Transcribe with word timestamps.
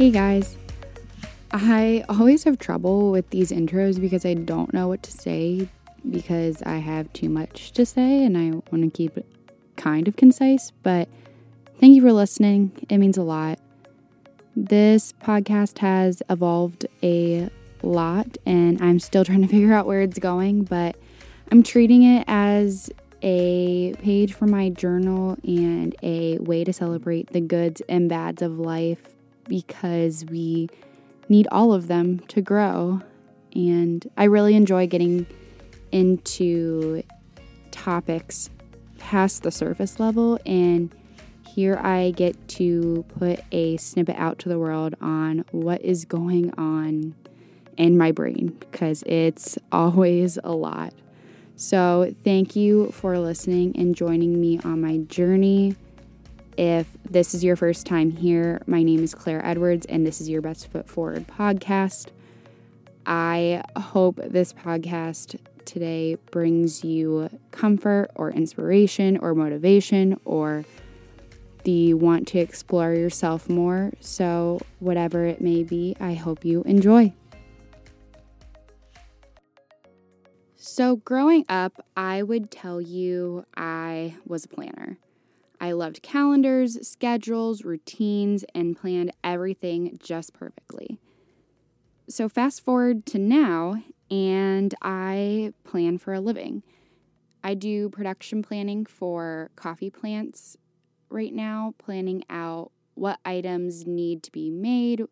Hey 0.00 0.10
guys. 0.10 0.56
I 1.52 2.06
always 2.08 2.44
have 2.44 2.58
trouble 2.58 3.10
with 3.10 3.28
these 3.28 3.50
intros 3.50 4.00
because 4.00 4.24
I 4.24 4.32
don't 4.32 4.72
know 4.72 4.88
what 4.88 5.02
to 5.02 5.12
say 5.12 5.68
because 6.08 6.62
I 6.62 6.76
have 6.76 7.12
too 7.12 7.28
much 7.28 7.72
to 7.72 7.84
say 7.84 8.24
and 8.24 8.38
I 8.38 8.62
want 8.72 8.82
to 8.82 8.90
keep 8.90 9.18
it 9.18 9.26
kind 9.76 10.08
of 10.08 10.16
concise, 10.16 10.70
but 10.82 11.06
thank 11.80 11.94
you 11.94 12.00
for 12.00 12.14
listening. 12.14 12.72
It 12.88 12.96
means 12.96 13.18
a 13.18 13.22
lot. 13.22 13.58
This 14.56 15.12
podcast 15.22 15.80
has 15.80 16.22
evolved 16.30 16.86
a 17.02 17.50
lot 17.82 18.38
and 18.46 18.80
I'm 18.80 19.00
still 19.00 19.26
trying 19.26 19.42
to 19.42 19.48
figure 19.54 19.74
out 19.74 19.84
where 19.84 20.00
it's 20.00 20.18
going, 20.18 20.64
but 20.64 20.96
I'm 21.52 21.62
treating 21.62 22.04
it 22.04 22.24
as 22.26 22.90
a 23.20 23.92
page 23.96 24.32
for 24.32 24.46
my 24.46 24.70
journal 24.70 25.36
and 25.44 25.94
a 26.02 26.38
way 26.38 26.64
to 26.64 26.72
celebrate 26.72 27.34
the 27.34 27.42
goods 27.42 27.82
and 27.86 28.08
bads 28.08 28.40
of 28.40 28.58
life 28.58 29.02
because 29.50 30.24
we 30.24 30.70
need 31.28 31.46
all 31.50 31.74
of 31.74 31.88
them 31.88 32.20
to 32.28 32.40
grow. 32.40 33.02
And 33.54 34.08
I 34.16 34.24
really 34.24 34.54
enjoy 34.54 34.86
getting 34.86 35.26
into 35.90 37.02
topics 37.72 38.48
past 38.98 39.42
the 39.42 39.50
surface 39.50 39.98
level. 39.98 40.38
And 40.46 40.94
here 41.46 41.76
I 41.78 42.12
get 42.12 42.48
to 42.48 43.04
put 43.18 43.40
a 43.50 43.76
snippet 43.76 44.16
out 44.16 44.38
to 44.40 44.48
the 44.48 44.58
world 44.58 44.94
on 45.00 45.44
what 45.50 45.82
is 45.82 46.04
going 46.04 46.54
on 46.56 47.16
in 47.76 47.98
my 47.98 48.12
brain 48.12 48.56
because 48.60 49.02
it's 49.04 49.58
always 49.72 50.38
a 50.44 50.52
lot. 50.52 50.94
So, 51.56 52.14
thank 52.24 52.56
you 52.56 52.90
for 52.90 53.18
listening 53.18 53.76
and 53.76 53.94
joining 53.94 54.40
me 54.40 54.60
on 54.60 54.80
my 54.80 54.98
journey. 54.98 55.76
If 56.56 56.86
this 57.08 57.34
is 57.34 57.44
your 57.44 57.56
first 57.56 57.86
time 57.86 58.10
here, 58.10 58.60
my 58.66 58.82
name 58.82 59.02
is 59.02 59.14
Claire 59.14 59.44
Edwards, 59.44 59.86
and 59.86 60.06
this 60.06 60.20
is 60.20 60.28
your 60.28 60.42
Best 60.42 60.70
Foot 60.70 60.88
Forward 60.88 61.26
podcast. 61.26 62.08
I 63.06 63.62
hope 63.76 64.16
this 64.16 64.52
podcast 64.52 65.38
today 65.64 66.16
brings 66.30 66.84
you 66.84 67.30
comfort 67.50 68.10
or 68.14 68.30
inspiration 68.30 69.16
or 69.18 69.34
motivation 69.34 70.20
or 70.24 70.64
the 71.64 71.94
want 71.94 72.26
to 72.28 72.38
explore 72.38 72.94
yourself 72.94 73.48
more. 73.48 73.92
So, 74.00 74.60
whatever 74.80 75.24
it 75.26 75.40
may 75.40 75.62
be, 75.62 75.96
I 76.00 76.14
hope 76.14 76.44
you 76.44 76.62
enjoy. 76.62 77.12
So, 80.56 80.96
growing 80.96 81.44
up, 81.48 81.84
I 81.96 82.22
would 82.22 82.50
tell 82.50 82.80
you 82.80 83.44
I 83.56 84.16
was 84.26 84.44
a 84.44 84.48
planner. 84.48 84.98
I 85.60 85.72
loved 85.72 86.02
calendars, 86.02 86.88
schedules, 86.88 87.64
routines, 87.64 88.44
and 88.54 88.76
planned 88.76 89.12
everything 89.22 89.98
just 90.02 90.32
perfectly. 90.32 90.98
So, 92.08 92.28
fast 92.28 92.64
forward 92.64 93.04
to 93.06 93.18
now, 93.18 93.82
and 94.10 94.74
I 94.82 95.52
plan 95.64 95.98
for 95.98 96.14
a 96.14 96.20
living. 96.20 96.62
I 97.44 97.54
do 97.54 97.88
production 97.90 98.42
planning 98.42 98.86
for 98.86 99.50
coffee 99.54 99.90
plants 99.90 100.56
right 101.10 101.32
now, 101.32 101.74
planning 101.78 102.24
out 102.30 102.72
what 102.94 103.20
items 103.24 103.86
need 103.86 104.22
to 104.24 104.32
be 104.32 104.50
made, 104.50 105.04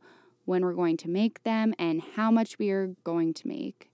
when 0.44 0.64
we're 0.64 0.72
going 0.72 0.96
to 0.96 1.08
make 1.10 1.42
them, 1.42 1.74
and 1.78 2.02
how 2.16 2.30
much 2.30 2.58
we 2.58 2.70
are 2.70 2.94
going 3.04 3.34
to 3.34 3.46
make. 3.46 3.90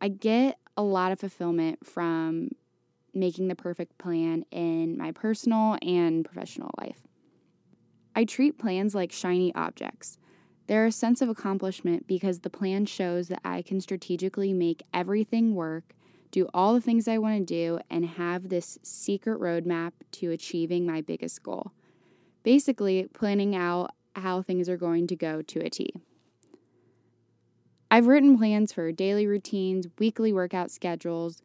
I 0.00 0.08
get 0.08 0.58
a 0.76 0.82
lot 0.82 1.12
of 1.12 1.20
fulfillment 1.20 1.86
from 1.86 2.50
making 3.14 3.48
the 3.48 3.54
perfect 3.54 3.98
plan 3.98 4.44
in 4.50 4.96
my 4.96 5.12
personal 5.12 5.76
and 5.82 6.24
professional 6.24 6.70
life. 6.80 7.06
I 8.14 8.24
treat 8.24 8.58
plans 8.58 8.94
like 8.94 9.12
shiny 9.12 9.54
objects. 9.54 10.18
They're 10.66 10.86
a 10.86 10.92
sense 10.92 11.20
of 11.20 11.28
accomplishment 11.28 12.06
because 12.06 12.40
the 12.40 12.50
plan 12.50 12.86
shows 12.86 13.28
that 13.28 13.40
I 13.44 13.62
can 13.62 13.80
strategically 13.80 14.52
make 14.52 14.82
everything 14.94 15.54
work, 15.54 15.94
do 16.30 16.48
all 16.54 16.74
the 16.74 16.80
things 16.80 17.08
I 17.08 17.18
want 17.18 17.38
to 17.38 17.54
do, 17.54 17.80
and 17.90 18.06
have 18.06 18.48
this 18.48 18.78
secret 18.82 19.40
roadmap 19.40 19.92
to 20.12 20.30
achieving 20.30 20.86
my 20.86 21.00
biggest 21.00 21.42
goal. 21.42 21.72
Basically, 22.42 23.04
planning 23.12 23.54
out 23.54 23.94
how 24.16 24.42
things 24.42 24.68
are 24.68 24.76
going 24.76 25.06
to 25.06 25.16
go 25.16 25.42
to 25.42 25.60
a 25.60 25.70
T. 25.70 25.92
I've 27.90 28.06
written 28.06 28.38
plans 28.38 28.72
for 28.72 28.90
daily 28.92 29.26
routines, 29.26 29.86
weekly 29.98 30.32
workout 30.32 30.70
schedules, 30.70 31.42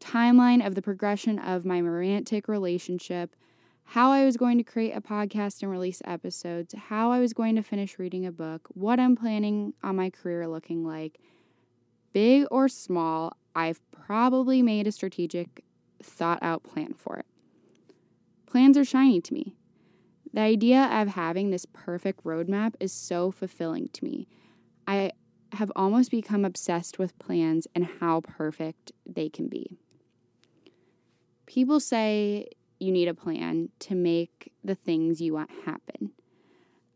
timeline 0.00 0.64
of 0.66 0.74
the 0.74 0.82
progression 0.82 1.38
of 1.38 1.64
my 1.64 1.80
romantic 1.80 2.48
relationship, 2.48 3.34
how 3.84 4.12
I 4.12 4.24
was 4.24 4.36
going 4.36 4.58
to 4.58 4.64
create 4.64 4.92
a 4.92 5.00
podcast 5.00 5.62
and 5.62 5.70
release 5.70 6.02
episodes, 6.04 6.74
how 6.74 7.10
I 7.10 7.20
was 7.20 7.32
going 7.32 7.56
to 7.56 7.62
finish 7.62 7.98
reading 7.98 8.26
a 8.26 8.32
book, 8.32 8.68
what 8.74 9.00
I'm 9.00 9.16
planning 9.16 9.72
on 9.82 9.96
my 9.96 10.10
career 10.10 10.46
looking 10.46 10.84
like. 10.84 11.18
Big 12.12 12.46
or 12.50 12.68
small, 12.68 13.36
I've 13.54 13.80
probably 13.90 14.62
made 14.62 14.86
a 14.86 14.92
strategic, 14.92 15.64
thought 16.02 16.38
out 16.42 16.62
plan 16.62 16.94
for 16.94 17.16
it. 17.16 17.26
Plans 18.46 18.76
are 18.76 18.84
shiny 18.84 19.20
to 19.20 19.34
me. 19.34 19.54
The 20.32 20.40
idea 20.40 20.84
of 20.92 21.08
having 21.08 21.50
this 21.50 21.66
perfect 21.72 22.24
roadmap 22.24 22.74
is 22.80 22.92
so 22.92 23.30
fulfilling 23.30 23.88
to 23.88 24.04
me. 24.04 24.28
I 24.86 25.12
have 25.52 25.72
almost 25.74 26.10
become 26.10 26.44
obsessed 26.44 26.98
with 26.98 27.18
plans 27.18 27.66
and 27.74 27.88
how 28.00 28.20
perfect 28.20 28.92
they 29.06 29.28
can 29.28 29.48
be. 29.48 29.78
People 31.48 31.80
say 31.80 32.46
you 32.78 32.92
need 32.92 33.08
a 33.08 33.14
plan 33.14 33.70
to 33.78 33.94
make 33.94 34.52
the 34.62 34.74
things 34.74 35.22
you 35.22 35.32
want 35.32 35.50
happen. 35.64 36.12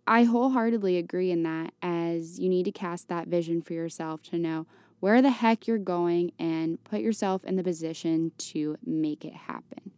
I 0.06 0.24
wholeheartedly 0.24 0.98
agree 0.98 1.30
in 1.30 1.42
that, 1.44 1.72
as 1.80 2.38
you 2.38 2.50
need 2.50 2.64
to 2.64 2.70
cast 2.70 3.08
that 3.08 3.28
vision 3.28 3.62
for 3.62 3.72
yourself 3.72 4.22
to 4.24 4.36
know 4.36 4.66
where 5.00 5.22
the 5.22 5.30
heck 5.30 5.66
you're 5.66 5.78
going 5.78 6.32
and 6.38 6.84
put 6.84 7.00
yourself 7.00 7.44
in 7.44 7.56
the 7.56 7.64
position 7.64 8.32
to 8.36 8.76
make 8.84 9.24
it 9.24 9.32
happen. 9.32 9.92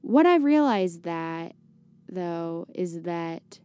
What 0.00 0.26
I've 0.26 0.42
realized 0.42 1.04
that, 1.04 1.54
though, 2.08 2.66
is 2.74 3.02
that 3.02 3.60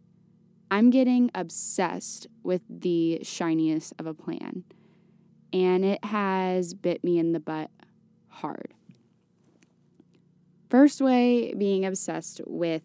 I'm 0.69 0.91
getting 0.91 1.31
obsessed 1.33 2.27
with 2.43 2.61
the 2.69 3.21
shiniest 3.23 3.93
of 3.97 4.05
a 4.05 4.13
plan, 4.13 4.65
and 5.51 5.83
it 5.83 6.05
has 6.05 6.75
bit 6.75 7.03
me 7.03 7.17
in 7.17 7.33
the 7.33 7.39
butt 7.39 7.71
hard. 8.27 8.75
First 10.71 11.01
way 11.01 11.53
being 11.53 11.83
obsessed 11.83 12.39
with 12.47 12.83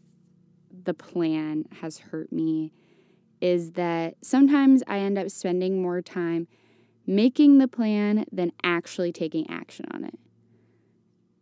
the 0.84 0.92
plan 0.92 1.66
has 1.80 1.98
hurt 1.98 2.32
me 2.32 2.72
is 3.40 3.72
that 3.72 4.16
sometimes 4.22 4.82
I 4.88 4.98
end 4.98 5.16
up 5.16 5.30
spending 5.30 5.80
more 5.80 6.02
time 6.02 6.48
making 7.06 7.58
the 7.58 7.68
plan 7.68 8.26
than 8.32 8.50
actually 8.64 9.12
taking 9.12 9.48
action 9.48 9.86
on 9.92 10.02
it. 10.02 10.18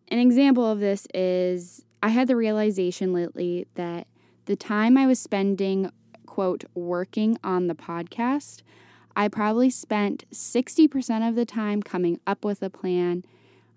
An 0.09 0.19
example 0.19 0.71
of 0.71 0.81
this 0.81 1.07
is 1.15 1.83
I 2.03 2.11
had 2.11 2.29
the 2.29 2.37
realization 2.37 3.15
lately 3.15 3.67
that 3.77 4.07
the 4.45 4.55
time 4.55 4.99
I 4.99 5.07
was 5.07 5.19
spending 5.19 5.91
quote, 6.27 6.65
working 6.75 7.39
on 7.43 7.69
the 7.69 7.75
podcast, 7.75 8.61
I 9.17 9.29
probably 9.29 9.71
spent 9.71 10.25
60% 10.31 11.27
of 11.27 11.37
the 11.37 11.47
time 11.47 11.83
coming 11.83 12.21
up 12.27 12.45
with 12.45 12.63
a 12.63 12.69
plan 12.69 13.25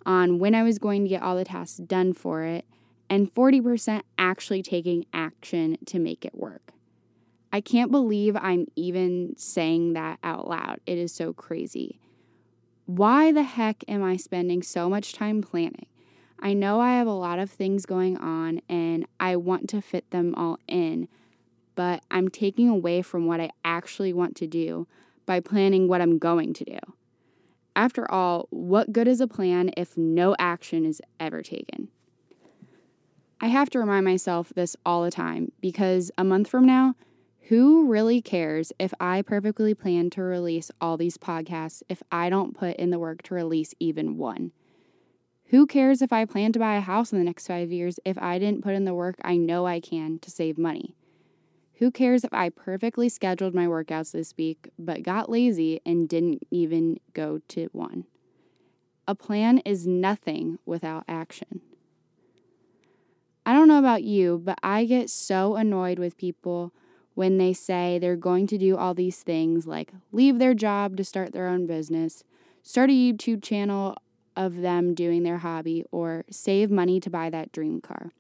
on 0.07 0.40
when 0.40 0.56
I 0.56 0.63
was 0.63 0.79
going 0.79 1.03
to 1.03 1.09
get 1.09 1.22
all 1.22 1.35
the 1.35 1.45
tasks 1.45 1.78
done 1.78 2.13
for 2.13 2.44
it, 2.44 2.66
and 3.09 3.34
40% 3.34 4.01
actually 4.18 4.63
taking 4.63 5.06
action 5.13 5.78
to 5.85 6.00
make 6.00 6.25
it 6.25 6.34
work. 6.34 6.72
I 7.53 7.62
can't 7.62 7.91
believe 7.91 8.35
I'm 8.35 8.68
even 8.75 9.35
saying 9.38 9.94
that 9.94 10.19
out 10.23 10.47
loud. 10.47 10.79
It 10.85 10.97
is 10.97 11.13
so 11.13 11.34
crazy. 11.34 12.00
Why 12.85 13.31
the 13.31 13.44
heck 13.44 13.84
am 13.88 14.03
I 14.03 14.18
spending 14.18 14.63
so 14.63 14.89
much 14.89 15.13
time 15.13 15.42
planning? 15.42 15.88
I 16.39 16.54
know 16.54 16.80
I 16.80 16.92
have 16.98 17.07
a 17.07 17.12
lot 17.12 17.39
of 17.39 17.50
things 17.50 17.86
going 17.86 18.18
on 18.18 18.62
and 18.69 19.06
I 19.19 19.36
want 19.36 19.69
to 19.69 19.81
fit 19.81 20.09
them 20.12 20.36
all 20.36 20.59
in, 20.68 21.07
but 21.75 22.04
I'm 22.12 22.30
taking 22.30 22.69
away 22.69 23.01
from 23.01 23.25
what 23.25 23.39
I 23.39 23.50
actually 23.65 24.13
want 24.13 24.36
to 24.38 24.48
do 24.48 24.88
by 25.25 25.39
planning 25.39 25.88
what 25.88 26.01
I'm 26.01 26.18
going 26.18 26.54
to 26.54 26.63
do. 26.63 26.80
After 27.77 28.09
all, 28.12 28.47
what 28.50 28.91
good 28.91 29.07
is 29.07 29.21
a 29.21 29.27
plan 29.27 29.69
if 29.77 29.95
no 29.95 30.35
action 30.39 30.83
is 30.83 31.00
ever 31.19 31.44
taken? 31.44 31.89
I 33.39 33.50
have 33.50 33.69
to 33.69 33.79
remind 33.79 34.03
myself 34.03 34.51
this 34.56 34.75
all 34.83 35.03
the 35.03 35.12
time 35.12 35.51
because 35.62 36.09
a 36.18 36.24
month 36.24 36.50
from 36.50 36.65
now, 36.65 36.95
who 37.50 37.88
really 37.88 38.19
cares 38.19 38.74
if 38.79 38.95
I 39.00 39.21
perfectly 39.21 39.75
plan 39.75 40.09
to 40.09 40.24
release 40.24 40.71
all 40.81 40.97
these 40.97 41.19
podcasts 41.19 41.83
if 41.88 42.01
I 42.12 42.31
don't 42.31 42.57
put 42.57 42.77
in 42.77 42.89
the 42.89 42.97
work 42.97 43.21
to 43.24 43.35
release 43.35 43.75
even 43.80 44.18
one? 44.18 44.53
Who 45.50 45.68
cares 45.68 46.01
if 46.01 46.12
I 46.12 46.25
plan 46.25 46.51
to 46.53 46.59
buy 46.59 46.77
a 46.77 46.81
house 46.81 47.13
in 47.13 47.19
the 47.19 47.23
next 47.23 47.45
five 47.45 47.71
years 47.71 48.00
if 48.03 48.18
I 48.18 48.39
didn't 48.39 48.63
put 48.63 48.73
in 48.73 48.85
the 48.85 48.95
work 48.95 49.18
I 49.23 49.38
know 49.38 49.68
I 49.68 49.81
can 49.81 50.18
to 50.19 50.31
save 50.31 50.57
money? 50.57 50.96
Who 51.79 51.91
cares 51.91 52.24
if 52.24 52.33
I 52.33 52.50
perfectly 52.50 53.07
scheduled 53.07 53.53
my 53.53 53.68
workouts 53.68 54.12
this 54.12 54.33
week 54.35 54.69
but 54.79 55.03
got 55.03 55.29
lazy 55.29 55.79
and 55.85 56.09
didn't 56.09 56.41
even 56.50 57.00
go 57.13 57.39
to 57.50 57.69
one? 57.71 58.06
A 59.07 59.13
plan 59.13 59.59
is 59.59 59.85
nothing 59.85 60.57
without 60.65 61.03
action. 61.07 61.62
I 63.45 63.53
don't 63.53 63.68
know 63.68 63.79
about 63.79 64.03
you, 64.03 64.41
but 64.44 64.57
I 64.63 64.85
get 64.85 65.09
so 65.09 65.56
annoyed 65.56 66.00
with 66.00 66.18
people 66.18 66.74
when 67.13 67.38
they 67.38 67.53
say 67.53 67.97
they're 67.97 68.15
going 68.15 68.47
to 68.47 68.57
do 68.57 68.75
all 68.75 68.94
these 68.94 69.21
things 69.21 69.65
like 69.65 69.94
leave 70.12 70.39
their 70.39 70.53
job 70.53 70.97
to 70.97 71.03
start 71.03 71.31
their 71.31 71.47
own 71.47 71.68
business, 71.68 72.23
start 72.63 72.89
a 72.89 72.94
YouTube 72.94 73.41
channel 73.41 73.95
of 74.35 74.57
them 74.57 74.94
doing 74.94 75.23
their 75.23 75.39
hobby, 75.39 75.85
or 75.91 76.25
save 76.30 76.69
money 76.69 77.00
to 77.00 77.09
buy 77.09 77.30
that 77.30 77.51
dream 77.51 77.81
car. 77.81 78.12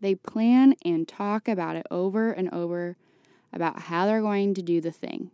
They 0.00 0.14
plan 0.14 0.74
and 0.84 1.06
talk 1.06 1.48
about 1.48 1.76
it 1.76 1.86
over 1.90 2.32
and 2.32 2.52
over 2.52 2.96
about 3.52 3.82
how 3.82 4.06
they're 4.06 4.22
going 4.22 4.54
to 4.54 4.62
do 4.62 4.80
the 4.80 4.92
thing, 4.92 5.30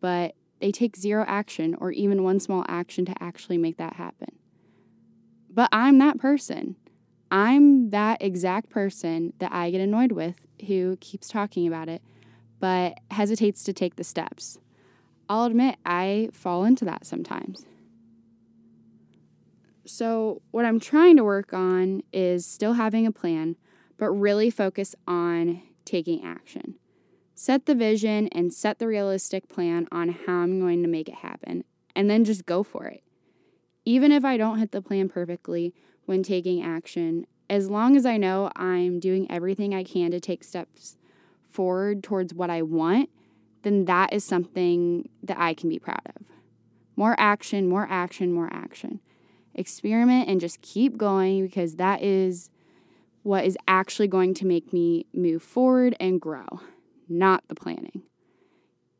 but 0.00 0.34
they 0.60 0.72
take 0.72 0.96
zero 0.96 1.24
action 1.26 1.76
or 1.80 1.92
even 1.92 2.22
one 2.22 2.40
small 2.40 2.64
action 2.68 3.04
to 3.06 3.14
actually 3.20 3.58
make 3.58 3.76
that 3.78 3.94
happen. 3.94 4.36
But 5.48 5.68
I'm 5.72 5.98
that 5.98 6.18
person. 6.18 6.76
I'm 7.30 7.90
that 7.90 8.22
exact 8.22 8.70
person 8.70 9.32
that 9.38 9.52
I 9.52 9.70
get 9.70 9.80
annoyed 9.80 10.12
with 10.12 10.36
who 10.66 10.96
keeps 10.96 11.28
talking 11.28 11.66
about 11.66 11.88
it 11.88 12.02
but 12.60 12.98
hesitates 13.10 13.62
to 13.64 13.72
take 13.72 13.96
the 13.96 14.04
steps. 14.04 14.58
I'll 15.28 15.44
admit 15.44 15.76
I 15.84 16.30
fall 16.32 16.64
into 16.64 16.84
that 16.86 17.06
sometimes. 17.06 17.66
So, 19.84 20.42
what 20.50 20.64
I'm 20.64 20.80
trying 20.80 21.16
to 21.16 21.24
work 21.24 21.52
on 21.52 22.02
is 22.12 22.44
still 22.44 22.74
having 22.74 23.06
a 23.06 23.12
plan, 23.12 23.56
but 23.98 24.10
really 24.10 24.48
focus 24.50 24.94
on 25.06 25.62
taking 25.84 26.24
action. 26.24 26.76
Set 27.34 27.66
the 27.66 27.74
vision 27.74 28.28
and 28.28 28.52
set 28.52 28.78
the 28.78 28.86
realistic 28.86 29.48
plan 29.48 29.86
on 29.92 30.08
how 30.08 30.38
I'm 30.38 30.60
going 30.60 30.82
to 30.82 30.88
make 30.88 31.08
it 31.08 31.16
happen, 31.16 31.64
and 31.94 32.08
then 32.08 32.24
just 32.24 32.46
go 32.46 32.62
for 32.62 32.86
it. 32.86 33.02
Even 33.84 34.12
if 34.12 34.24
I 34.24 34.36
don't 34.36 34.58
hit 34.58 34.72
the 34.72 34.82
plan 34.82 35.08
perfectly 35.08 35.74
when 36.06 36.22
taking 36.22 36.62
action, 36.62 37.26
as 37.50 37.70
long 37.70 37.96
as 37.96 38.04
I 38.04 38.16
know 38.16 38.50
I'm 38.56 39.00
doing 39.00 39.30
everything 39.30 39.74
I 39.74 39.84
can 39.84 40.10
to 40.10 40.20
take 40.20 40.44
steps 40.44 40.96
forward 41.50 42.02
towards 42.02 42.34
what 42.34 42.50
I 42.50 42.62
want, 42.62 43.08
then 43.62 43.86
that 43.86 44.12
is 44.12 44.24
something 44.24 45.08
that 45.22 45.38
I 45.38 45.54
can 45.54 45.68
be 45.68 45.78
proud 45.78 46.02
of. 46.16 46.26
More 46.96 47.14
action, 47.18 47.68
more 47.68 47.86
action, 47.88 48.32
more 48.32 48.48
action. 48.52 49.00
Experiment 49.54 50.28
and 50.28 50.40
just 50.40 50.60
keep 50.62 50.96
going 50.96 51.46
because 51.46 51.76
that 51.76 52.02
is 52.02 52.50
what 53.28 53.44
is 53.44 53.58
actually 53.68 54.08
going 54.08 54.32
to 54.32 54.46
make 54.46 54.72
me 54.72 55.04
move 55.12 55.42
forward 55.42 55.94
and 56.00 56.18
grow, 56.18 56.46
not 57.10 57.46
the 57.48 57.54
planning. 57.54 58.00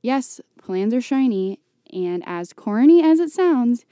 Yes, 0.03 0.39
plans 0.61 0.93
are 0.93 1.01
shiny, 1.01 1.61
and 1.91 2.23
as 2.27 2.53
corny 2.53 3.03
as 3.03 3.21
it 3.21 3.31
sounds, 3.31 3.87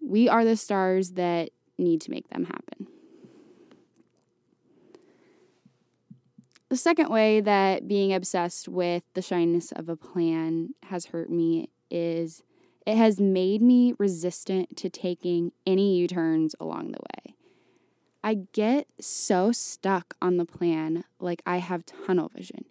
we 0.00 0.28
are 0.28 0.44
the 0.44 0.56
stars 0.56 1.12
that 1.12 1.50
need 1.78 2.00
to 2.00 2.10
make 2.10 2.28
them 2.28 2.46
happen. 2.46 2.88
The 6.70 6.76
second 6.76 7.08
way 7.08 7.40
that 7.40 7.86
being 7.86 8.12
obsessed 8.12 8.66
with 8.66 9.04
the 9.14 9.22
shyness 9.22 9.70
of 9.70 9.88
a 9.88 9.94
plan 9.94 10.70
has 10.88 11.06
hurt 11.06 11.30
me 11.30 11.70
is 11.88 12.42
it 12.84 12.96
has 12.96 13.20
made 13.20 13.62
me 13.62 13.94
resistant 13.96 14.76
to 14.78 14.90
taking 14.90 15.52
any 15.64 15.98
U 15.98 16.08
turns 16.08 16.56
along 16.58 16.90
the 16.90 16.98
way. 16.98 17.36
I 18.22 18.46
get 18.52 18.86
so 19.00 19.52
stuck 19.52 20.16
on 20.20 20.36
the 20.36 20.44
plan 20.44 21.04
like 21.20 21.42
I 21.46 21.58
have 21.58 21.84
tunnel 21.86 22.30
vision. 22.34 22.64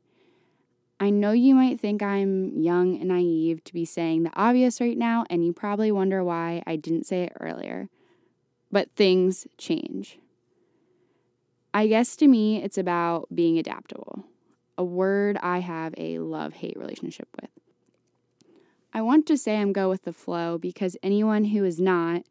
I 1.00 1.10
know 1.10 1.32
you 1.32 1.54
might 1.54 1.80
think 1.80 2.02
I'm 2.02 2.58
young 2.60 2.98
and 2.98 3.10
naive 3.10 3.64
to 3.66 3.74
be 3.74 3.86
saying 3.86 4.24
the 4.24 4.32
obvious 4.36 4.82
right 4.82 4.98
now, 4.98 5.26
and 5.30 5.46
you 5.46 5.54
probably 5.54 5.92
wonder 5.92 6.24
why 6.24 6.64
I 6.66 6.76
didn't 6.76 7.06
say 7.06 7.24
it 7.24 7.34
earlier. 7.40 7.90
But 8.72 8.90
things 8.96 9.48
change. 9.58 10.18
I 11.74 11.88
guess 11.88 12.16
to 12.18 12.28
me, 12.28 12.64
it's 12.64 12.78
about 12.78 13.28
being 13.34 13.60
adaptable, 13.60 14.26
a 14.78 14.84
word 14.84 15.38
I 15.42 15.60
have 15.60 15.94
a 15.98 16.20
love 16.20 16.54
hate 16.54 16.76
relationship 16.76 17.28
with. 17.40 17.52
I 18.92 19.02
want 19.02 19.28
to 19.28 19.38
say 19.38 19.58
I'm 19.58 19.74
go 19.74 19.90
with 19.90 20.04
the 20.04 20.14
flow 20.14 20.58
because 20.58 20.98
anyone 21.04 21.46
who 21.46 21.64
is 21.64 21.80
not 21.80 22.24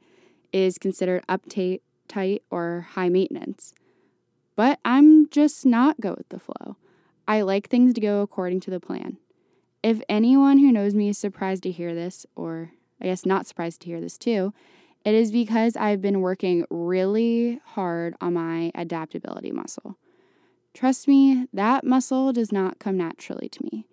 is 0.52 0.78
considered 0.78 1.24
uptight 1.28 1.80
tight 2.16 2.42
or 2.50 2.86
high 2.92 3.10
maintenance. 3.10 3.74
But 4.54 4.78
I'm 4.86 5.28
just 5.28 5.66
not 5.66 6.00
go 6.00 6.14
with 6.16 6.30
the 6.30 6.38
flow. 6.38 6.76
I 7.28 7.42
like 7.42 7.68
things 7.68 7.92
to 7.94 8.00
go 8.00 8.22
according 8.22 8.60
to 8.60 8.70
the 8.70 8.80
plan. 8.80 9.18
If 9.82 10.00
anyone 10.08 10.58
who 10.58 10.72
knows 10.72 10.94
me 10.94 11.10
is 11.10 11.18
surprised 11.18 11.64
to 11.64 11.70
hear 11.70 11.94
this, 11.94 12.24
or 12.34 12.72
I 13.02 13.04
guess 13.04 13.26
not 13.26 13.46
surprised 13.46 13.82
to 13.82 13.88
hear 13.88 14.00
this 14.00 14.16
too, 14.16 14.54
it 15.04 15.14
is 15.14 15.30
because 15.30 15.76
I've 15.76 16.00
been 16.00 16.22
working 16.22 16.64
really 16.70 17.60
hard 17.64 18.14
on 18.22 18.32
my 18.32 18.72
adaptability 18.74 19.52
muscle. 19.52 19.98
Trust 20.72 21.06
me, 21.06 21.46
that 21.52 21.84
muscle 21.84 22.32
does 22.32 22.50
not 22.50 22.78
come 22.78 22.96
naturally 22.96 23.50
to 23.50 23.62
me. 23.62 23.86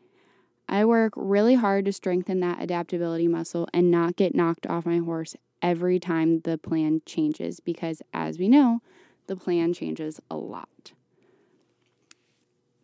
I 0.70 0.86
work 0.86 1.14
really 1.18 1.56
hard 1.56 1.84
to 1.86 1.94
strengthen 1.94 2.40
that 2.40 2.62
adaptability 2.62 3.28
muscle 3.28 3.68
and 3.74 3.92
not 3.92 4.16
get 4.16 4.34
knocked 4.34 4.66
off 4.66 4.86
my 4.86 5.00
horse 5.00 5.36
every 5.64 6.00
time 6.00 6.42
the 6.42 6.58
plan 6.58 7.02
changes 7.06 7.60
because, 7.60 8.02
as 8.14 8.38
we 8.38 8.48
know, 8.48 8.82
the 9.28 9.36
plan 9.36 9.74
changes 9.74 10.20
a 10.30 10.36
lot. 10.36 10.92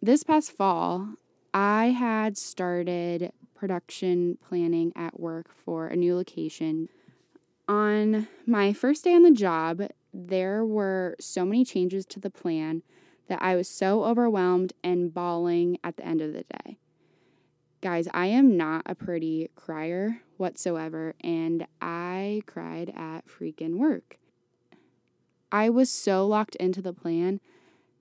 This 0.01 0.23
past 0.23 0.51
fall, 0.51 1.15
I 1.53 1.87
had 1.87 2.37
started 2.37 3.33
production 3.53 4.37
planning 4.47 4.93
at 4.95 5.19
work 5.19 5.51
for 5.53 5.87
a 5.87 5.95
new 5.95 6.15
location 6.15 6.89
on 7.69 8.27
my 8.47 8.73
first 8.73 9.03
day 9.03 9.13
on 9.13 9.21
the 9.21 9.31
job, 9.31 9.83
there 10.11 10.65
were 10.65 11.15
so 11.19 11.45
many 11.45 11.63
changes 11.63 12.03
to 12.07 12.19
the 12.19 12.31
plan 12.31 12.81
that 13.27 13.41
I 13.41 13.55
was 13.55 13.69
so 13.69 14.05
overwhelmed 14.05 14.73
and 14.83 15.13
bawling 15.13 15.77
at 15.83 15.95
the 15.95 16.05
end 16.05 16.19
of 16.19 16.33
the 16.33 16.43
day. 16.43 16.79
Guys, 17.81 18.09
I 18.13 18.25
am 18.25 18.57
not 18.57 18.83
a 18.85 18.93
pretty 18.93 19.49
crier 19.55 20.21
whatsoever, 20.35 21.15
and 21.21 21.65
I 21.81 22.41
cried 22.45 22.91
at 22.93 23.25
freaking 23.25 23.77
work. 23.77 24.17
I 25.49 25.69
was 25.69 25.89
so 25.89 26.27
locked 26.27 26.55
into 26.57 26.81
the 26.81 26.91
plan 26.91 27.39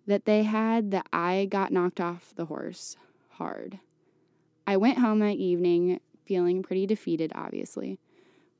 that 0.06 0.24
they 0.24 0.42
had 0.42 0.90
that 0.90 1.06
I 1.12 1.46
got 1.48 1.70
knocked 1.70 2.00
off 2.00 2.34
the 2.34 2.46
horse 2.46 2.96
hard. 3.32 3.78
I 4.66 4.76
went 4.76 4.98
home 4.98 5.20
that 5.20 5.36
evening 5.36 6.00
feeling 6.26 6.62
pretty 6.62 6.84
defeated, 6.84 7.30
obviously. 7.36 8.00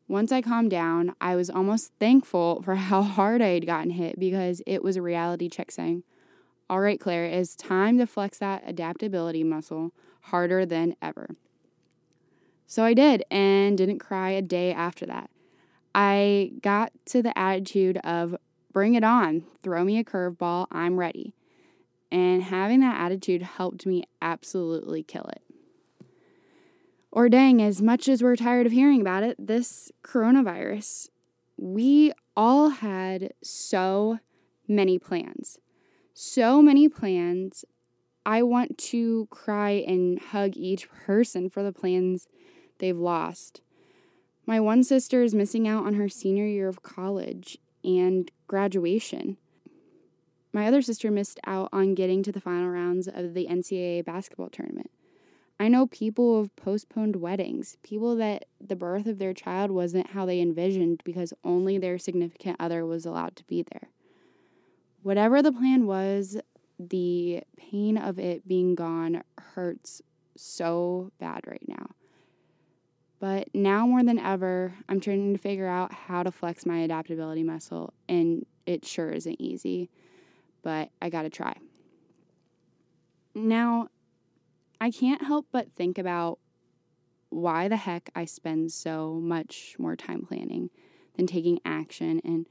Once 0.07 0.31
I 0.31 0.41
calmed 0.41 0.71
down, 0.71 1.17
I 1.21 1.35
was 1.35 1.51
almost 1.51 1.93
thankful 1.99 2.63
for 2.63 2.75
how 2.91 3.03
hard 3.03 3.43
I 3.43 3.49
had 3.49 3.67
gotten 3.67 3.91
hit 3.91 4.21
because 4.21 4.63
it 4.67 4.85
was 4.85 4.97
a 4.97 5.03
reality 5.03 5.49
check 5.49 5.73
saying, 5.73 6.05
All 6.71 6.79
right, 6.79 7.01
Claire, 7.01 7.25
it's 7.25 7.57
time 7.57 7.99
to 7.99 8.07
flex 8.07 8.39
that 8.39 8.63
adaptability 8.65 9.43
muscle 9.43 9.93
harder 10.21 10.67
than 10.67 10.95
ever. 11.01 11.37
So 12.67 12.85
I 12.85 12.95
did 12.95 13.25
and 13.31 13.79
didn't 13.79 13.99
cry 13.99 14.31
a 14.31 14.43
day 14.43 14.73
after 14.73 15.07
that. 15.07 15.31
I 15.95 16.53
got 16.61 16.93
to 17.07 17.23
the 17.23 17.37
attitude 17.37 17.97
of 18.05 18.37
bring 18.73 18.95
it 18.95 19.05
on, 19.05 19.45
throw 19.63 19.85
me 19.85 19.99
a 19.99 20.05
curveball, 20.05 20.67
I'm 20.71 20.99
ready. 20.99 21.35
And 22.11 22.43
having 22.43 22.81
that 22.81 23.01
attitude 23.01 23.43
helped 23.43 23.87
me 23.87 24.05
absolutely 24.23 25.03
kill 25.03 25.25
it. 25.25 25.43
Or 27.11 27.29
dang, 27.29 27.63
as 27.63 27.81
much 27.81 28.09
as 28.09 28.23
we're 28.23 28.37
tired 28.37 28.67
of 28.67 28.73
hearing 28.73 29.01
about 29.01 29.23
it, 29.23 29.37
this 29.39 29.91
coronavirus, 30.05 31.09
we 31.57 32.13
all 32.37 32.69
had 32.69 33.33
so 33.43 34.19
many 34.69 34.99
plans. 34.99 35.59
So 36.15 36.61
many 36.63 36.89
plans. 36.89 37.65
I 38.25 38.43
want 38.43 38.79
to 38.79 39.27
cry 39.31 39.71
and 39.71 40.19
hug 40.19 40.57
each 40.57 40.91
person 40.91 41.49
for 41.49 41.63
the 41.63 41.73
plans 41.73 42.29
they've 42.79 42.97
lost. 42.97 43.61
My 44.47 44.61
one 44.61 44.83
sister 44.83 45.23
is 45.23 45.35
missing 45.35 45.69
out 45.69 45.87
on 45.87 45.95
her 45.95 46.09
senior 46.09 46.47
year 46.47 46.69
of 46.69 46.83
college 46.83 47.59
and 47.85 48.31
graduation. 48.47 49.37
My 50.53 50.67
other 50.67 50.83
sister 50.83 51.11
missed 51.11 51.39
out 51.47 51.69
on 51.73 51.95
getting 51.95 52.23
to 52.23 52.33
the 52.33 52.41
final 52.41 52.71
rounds 52.71 53.09
of 53.09 53.35
the 53.35 53.47
NCAA 53.47 54.05
basketball 54.05 54.49
tournament. 54.49 54.91
I 55.61 55.69
know 55.69 55.87
people 55.87 56.41
have 56.41 56.55
postponed 56.57 57.17
weddings, 57.17 57.77
people 57.83 58.15
that 58.17 58.45
the 58.61 58.77
birth 58.77 59.07
of 59.07 59.19
their 59.19 59.35
child 59.35 59.71
wasn't 59.71 60.11
how 60.11 60.25
they 60.25 60.41
envisioned 60.41 61.03
because 61.05 61.35
only 61.43 61.79
their 61.79 61.99
significant 61.99 62.57
other 62.61 62.87
was 62.87 63.05
allowed 63.05 63.35
to 63.37 63.45
be 63.45 63.63
there. 63.63 63.91
Whatever 65.03 65.43
the 65.43 65.53
plan 65.53 65.87
was, 65.87 66.39
the 66.79 67.43
pain 67.57 67.97
of 67.97 68.19
it 68.19 68.47
being 68.47 68.75
gone 68.75 69.23
hurts 69.55 70.03
so 70.37 71.13
bad 71.19 71.47
right 71.47 71.67
now. 71.67 71.91
But 73.21 73.49
now 73.53 73.87
more 73.87 74.05
than 74.05 74.19
ever, 74.19 74.75
I'm 74.89 75.01
trying 75.01 75.33
to 75.33 75.39
figure 75.41 75.67
out 75.67 75.93
how 75.93 76.23
to 76.23 76.31
flex 76.31 76.65
my 76.65 76.79
adaptability 76.79 77.43
muscle, 77.43 77.93
and 78.09 78.47
it 78.65 78.85
sure 78.85 79.11
isn't 79.11 79.41
easy, 79.41 79.91
but 80.63 80.91
I 81.03 81.11
gotta 81.11 81.31
try. 81.31 81.55
Now, 83.35 83.89
I 84.81 84.91
can't 84.93 85.23
help 85.23 85.47
but 85.51 85.73
think 85.73 85.99
about 85.99 86.39
why 87.31 87.69
the 87.69 87.77
heck 87.77 88.11
I 88.15 88.25
spend 88.25 88.73
so 88.73 89.15
much 89.15 89.77
more 89.79 89.97
time 89.97 90.25
planning 90.25 90.71
than 91.17 91.27
taking 91.27 91.59
action 91.65 92.21
and 92.25 92.47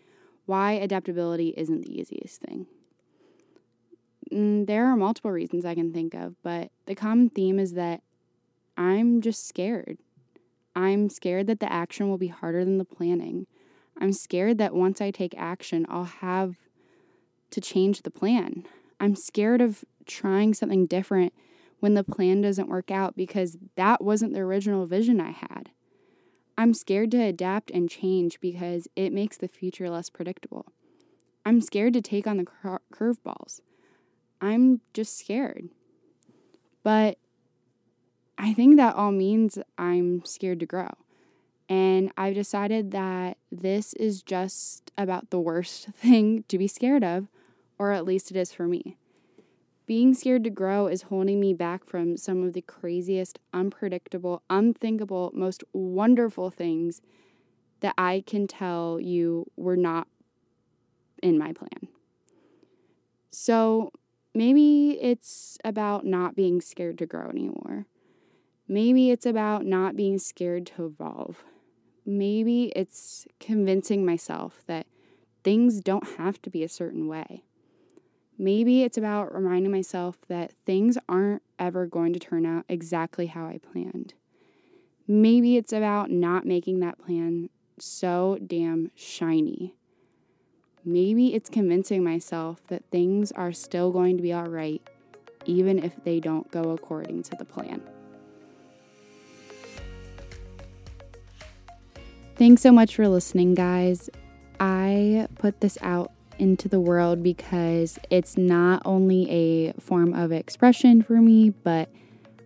why 0.45 0.73
adaptability 0.73 1.53
isn't 1.57 1.81
the 1.81 1.99
easiest 1.99 2.41
thing. 2.41 2.67
Mm, 4.31 4.67
there 4.67 4.85
are 4.85 4.95
multiple 4.95 5.31
reasons 5.31 5.65
I 5.65 5.75
can 5.75 5.91
think 5.91 6.13
of, 6.13 6.35
but 6.43 6.71
the 6.85 6.95
common 6.95 7.29
theme 7.29 7.59
is 7.59 7.73
that 7.73 8.01
I'm 8.77 9.21
just 9.21 9.47
scared. 9.47 9.97
I'm 10.75 11.09
scared 11.09 11.47
that 11.47 11.59
the 11.59 11.71
action 11.71 12.09
will 12.09 12.17
be 12.17 12.27
harder 12.27 12.63
than 12.63 12.77
the 12.77 12.85
planning. 12.85 13.47
I'm 13.99 14.13
scared 14.13 14.59
that 14.59 14.75
once 14.75 15.01
I 15.01 15.11
take 15.11 15.33
action, 15.37 15.85
I'll 15.89 16.03
have 16.03 16.55
to 17.51 17.61
change 17.61 18.03
the 18.03 18.11
plan. 18.11 18.65
I'm 18.99 19.15
scared 19.15 19.61
of 19.61 19.83
trying 20.05 20.53
something 20.53 20.85
different 20.85 21.33
when 21.79 21.93
the 21.93 22.03
plan 22.03 22.41
doesn't 22.41 22.69
work 22.69 22.91
out 22.91 23.15
because 23.15 23.57
that 23.75 24.03
wasn't 24.03 24.33
the 24.33 24.39
original 24.41 24.85
vision 24.85 25.19
I 25.19 25.31
had. 25.31 25.71
I'm 26.57 26.73
scared 26.73 27.11
to 27.11 27.21
adapt 27.21 27.69
and 27.71 27.89
change 27.89 28.39
because 28.39 28.87
it 28.95 29.13
makes 29.13 29.37
the 29.37 29.47
future 29.47 29.89
less 29.89 30.09
predictable. 30.09 30.65
I'm 31.45 31.61
scared 31.61 31.93
to 31.93 32.01
take 32.01 32.25
on 32.25 32.37
the 32.37 32.45
cur- 32.45 32.81
curveballs. 32.91 33.61
I'm 34.41 34.81
just 34.93 35.17
scared. 35.17 35.69
But 36.83 37.17
I 38.37 38.53
think 38.53 38.77
that 38.77 38.95
all 38.95 39.11
means 39.11 39.57
I'm 39.77 40.23
scared 40.25 40.59
to 40.59 40.65
grow. 40.65 40.91
And 41.69 42.11
I've 42.15 42.35
decided 42.35 42.91
that 42.91 43.37
this 43.51 43.93
is 43.93 44.21
just 44.21 44.91
about 44.97 45.31
the 45.31 45.39
worst 45.39 45.89
thing 45.95 46.43
to 46.47 46.57
be 46.57 46.67
scared 46.67 47.03
of, 47.03 47.27
or 47.77 47.91
at 47.91 48.05
least 48.05 48.31
it 48.31 48.37
is 48.37 48.53
for 48.53 48.67
me. 48.67 48.97
Being 49.85 50.13
scared 50.13 50.43
to 50.43 50.49
grow 50.49 50.87
is 50.87 51.03
holding 51.03 51.39
me 51.39 51.53
back 51.53 51.85
from 51.85 52.17
some 52.17 52.43
of 52.43 52.53
the 52.53 52.61
craziest, 52.61 53.39
unpredictable, 53.53 54.43
unthinkable, 54.49 55.31
most 55.33 55.63
wonderful 55.71 56.49
things 56.49 57.01
that 57.79 57.93
I 57.97 58.23
can 58.25 58.47
tell 58.47 58.99
you 58.99 59.49
were 59.55 59.77
not 59.77 60.07
in 61.23 61.37
my 61.37 61.53
plan. 61.53 61.87
So 63.31 63.91
maybe 64.37 64.99
it's 65.01 65.57
about 65.65 66.05
not 66.05 66.35
being 66.35 66.61
scared 66.61 66.99
to 66.99 67.07
grow 67.07 67.27
anymore. 67.27 67.87
Maybe 68.67 69.09
it's 69.09 69.25
about 69.25 69.65
not 69.65 69.95
being 69.95 70.19
scared 70.19 70.67
to 70.67 70.85
evolve. 70.85 71.43
Maybe 72.05 72.71
it's 72.75 73.25
convincing 73.39 74.05
myself 74.05 74.61
that 74.67 74.85
things 75.43 75.81
don't 75.81 76.17
have 76.17 76.39
to 76.43 76.51
be 76.51 76.63
a 76.63 76.69
certain 76.69 77.07
way. 77.07 77.45
Maybe 78.37 78.83
it's 78.83 78.97
about 78.97 79.33
reminding 79.33 79.71
myself 79.71 80.17
that 80.27 80.53
things 80.67 80.99
aren't 81.09 81.41
ever 81.57 81.87
going 81.87 82.13
to 82.13 82.19
turn 82.19 82.45
out 82.45 82.65
exactly 82.69 83.25
how 83.25 83.47
I 83.47 83.57
planned. 83.57 84.13
Maybe 85.07 85.57
it's 85.57 85.73
about 85.73 86.11
not 86.11 86.45
making 86.45 86.79
that 86.81 86.99
plan 86.99 87.49
so 87.79 88.37
damn 88.45 88.91
shiny. 88.93 89.76
Maybe 90.87 91.33
it's 91.33 91.49
convincing 91.49 92.01
myself 92.01 92.61
that 92.69 92.81
things 92.91 93.33
are 93.33 93.51
still 93.51 93.91
going 93.91 94.15
to 94.15 94.23
be 94.23 94.31
all 94.31 94.45
right, 94.45 94.81
even 95.45 95.83
if 95.83 96.01
they 96.05 96.21
don't 96.21 96.49
go 96.49 96.71
according 96.71 97.23
to 97.23 97.35
the 97.35 97.43
plan. 97.43 97.81
Thanks 102.37 102.61
so 102.61 102.71
much 102.71 102.95
for 102.95 103.05
listening, 103.09 103.53
guys. 103.53 104.09
I 104.61 105.27
put 105.35 105.59
this 105.59 105.77
out 105.81 106.13
into 106.39 106.69
the 106.69 106.79
world 106.79 107.21
because 107.21 107.99
it's 108.09 108.37
not 108.37 108.81
only 108.85 109.29
a 109.29 109.73
form 109.81 110.13
of 110.13 110.31
expression 110.31 111.01
for 111.01 111.15
me, 111.15 111.49
but 111.49 111.89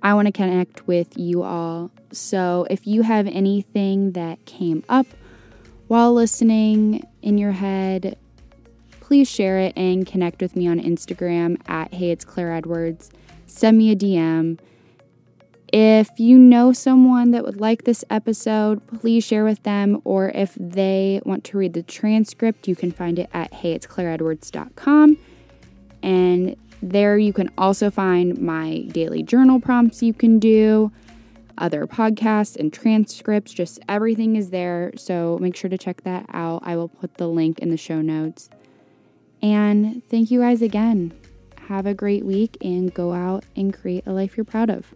I 0.01 0.15
want 0.15 0.25
to 0.25 0.31
connect 0.31 0.87
with 0.87 1.15
you 1.15 1.43
all. 1.43 1.91
So 2.11 2.65
if 2.71 2.87
you 2.87 3.03
have 3.03 3.27
anything 3.27 4.13
that 4.13 4.43
came 4.45 4.83
up 4.89 5.05
while 5.87 6.11
listening 6.11 7.05
in 7.21 7.37
your 7.37 7.51
head, 7.51 8.17
please 9.11 9.29
share 9.29 9.59
it 9.59 9.73
and 9.75 10.07
connect 10.07 10.41
with 10.41 10.55
me 10.55 10.69
on 10.69 10.79
Instagram 10.79 11.59
at 11.67 11.93
Hey 11.93 12.11
It's 12.11 12.23
Claire 12.23 12.53
Edwards. 12.53 13.11
Send 13.45 13.77
me 13.77 13.91
a 13.91 13.95
DM. 13.97 14.57
If 15.73 16.17
you 16.17 16.37
know 16.37 16.71
someone 16.71 17.31
that 17.31 17.43
would 17.43 17.59
like 17.59 17.83
this 17.83 18.05
episode, 18.09 18.81
please 18.87 19.25
share 19.25 19.43
with 19.43 19.63
them. 19.63 20.01
Or 20.05 20.29
if 20.29 20.55
they 20.57 21.19
want 21.25 21.43
to 21.43 21.57
read 21.57 21.73
the 21.73 21.83
transcript, 21.83 22.69
you 22.69 22.75
can 22.77 22.89
find 22.89 23.19
it 23.19 23.29
at 23.33 23.51
heyitsclaireedwards.com. 23.51 25.17
And 26.01 26.55
there 26.81 27.17
you 27.17 27.33
can 27.33 27.49
also 27.57 27.91
find 27.91 28.39
my 28.39 28.83
daily 28.93 29.23
journal 29.23 29.59
prompts 29.59 30.01
you 30.01 30.13
can 30.13 30.39
do, 30.39 30.89
other 31.57 31.85
podcasts 31.85 32.55
and 32.55 32.71
transcripts. 32.71 33.51
Just 33.51 33.81
everything 33.89 34.37
is 34.37 34.51
there. 34.51 34.93
So 34.95 35.37
make 35.41 35.57
sure 35.57 35.69
to 35.69 35.77
check 35.77 36.03
that 36.03 36.27
out. 36.29 36.61
I 36.63 36.77
will 36.77 36.87
put 36.87 37.15
the 37.15 37.27
link 37.27 37.59
in 37.59 37.71
the 37.71 37.77
show 37.77 37.99
notes. 37.99 38.49
And 39.41 40.03
thank 40.09 40.31
you 40.31 40.39
guys 40.39 40.61
again. 40.61 41.13
Have 41.67 41.85
a 41.85 41.93
great 41.93 42.25
week 42.25 42.57
and 42.61 42.93
go 42.93 43.13
out 43.13 43.45
and 43.55 43.73
create 43.73 44.05
a 44.05 44.11
life 44.11 44.37
you're 44.37 44.45
proud 44.45 44.69
of. 44.69 44.93